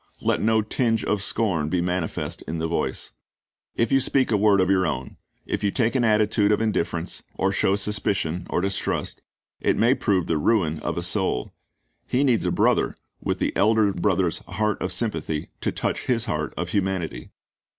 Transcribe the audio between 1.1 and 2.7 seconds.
scorn be manifest in the